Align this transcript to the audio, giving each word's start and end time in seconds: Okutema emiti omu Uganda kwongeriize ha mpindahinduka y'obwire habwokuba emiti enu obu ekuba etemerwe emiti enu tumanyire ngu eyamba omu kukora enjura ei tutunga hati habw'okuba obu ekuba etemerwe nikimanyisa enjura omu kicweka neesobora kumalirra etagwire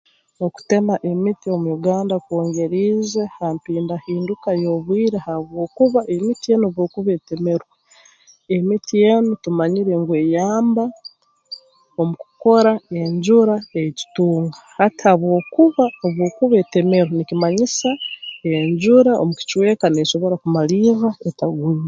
Okutema 0.45 0.93
emiti 1.11 1.45
omu 1.55 1.69
Uganda 1.77 2.15
kwongeriize 2.25 3.21
ha 3.35 3.47
mpindahinduka 3.55 4.49
y'obwire 4.61 5.17
habwokuba 5.27 5.99
emiti 6.15 6.47
enu 6.53 6.65
obu 6.69 6.81
ekuba 6.85 7.09
etemerwe 7.17 7.73
emiti 8.55 8.95
enu 9.11 9.29
tumanyire 9.43 9.93
ngu 10.01 10.13
eyamba 10.23 10.83
omu 11.99 12.13
kukora 12.21 12.71
enjura 12.99 13.55
ei 13.79 13.91
tutunga 13.99 14.57
hati 14.77 15.01
habw'okuba 15.07 15.85
obu 16.05 16.21
ekuba 16.29 16.55
etemerwe 16.63 17.13
nikimanyisa 17.15 17.89
enjura 18.53 19.11
omu 19.21 19.33
kicweka 19.39 19.85
neesobora 19.89 20.35
kumalirra 20.43 21.09
etagwire 21.27 21.79